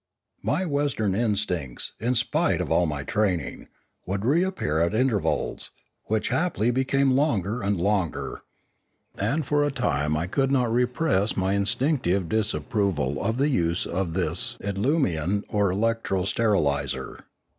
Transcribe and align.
My 0.41 0.65
Western 0.65 1.13
instincts, 1.13 1.91
in 1.99 2.15
spite 2.15 2.59
of 2.59 2.71
all 2.71 2.87
my 2.87 3.03
training, 3.03 3.67
would 4.07 4.25
reappear 4.25 4.79
at 4.79 4.95
intervals— 4.95 5.69
which 6.07 6.29
happily 6.29 6.71
became 6.71 7.11
longer 7.11 7.61
and 7.61 7.79
longer— 7.79 8.41
and 9.15 9.45
for 9.45 9.63
a 9.63 9.71
time 9.71 10.17
I 10.17 10.25
could 10.25 10.51
not 10.51 10.71
repress 10.71 11.37
my 11.37 11.53
instinctive 11.53 12.27
disapproval 12.29 13.23
of 13.23 13.37
the 13.37 13.49
use 13.49 13.85
of 13.85 14.15
this 14.15 14.57
idlumian 14.63 15.43
or 15.49 15.69
electro 15.71 16.23
steriliser. 16.23 17.19